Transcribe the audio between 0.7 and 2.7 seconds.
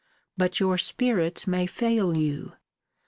spirits may fail you.